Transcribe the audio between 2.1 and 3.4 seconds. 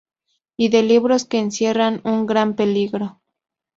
gran peligro...